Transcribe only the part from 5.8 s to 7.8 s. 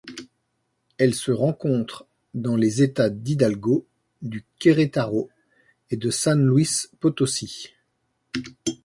et de San Luis Potosí.